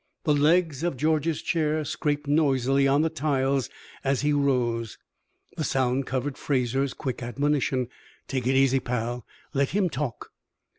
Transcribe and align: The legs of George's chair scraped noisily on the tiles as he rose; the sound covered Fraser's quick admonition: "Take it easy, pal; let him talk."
The 0.23 0.33
legs 0.33 0.81
of 0.81 0.97
George's 0.97 1.43
chair 1.43 1.85
scraped 1.85 2.25
noisily 2.27 2.87
on 2.87 3.03
the 3.03 3.09
tiles 3.11 3.69
as 4.03 4.21
he 4.21 4.33
rose; 4.33 4.97
the 5.57 5.63
sound 5.63 6.07
covered 6.07 6.39
Fraser's 6.39 6.95
quick 6.95 7.21
admonition: 7.21 7.87
"Take 8.27 8.47
it 8.47 8.55
easy, 8.55 8.79
pal; 8.79 9.27
let 9.53 9.69
him 9.69 9.91
talk." 9.91 10.31